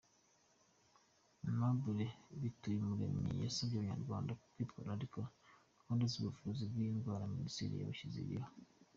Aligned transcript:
Aimable 1.47 2.05
Mbituyumuremyi, 2.35 3.31
yasabye 3.45 3.75
Abanyarwanda 3.77 4.31
kwitwararika 4.53 5.21
gahunda 5.79 6.05
z’ubuvuzi 6.11 6.63
bw’iyi 6.71 6.91
ndwara 6.97 7.31
Minisiteri 7.35 7.75
yabashyiriyeho. 7.77 8.49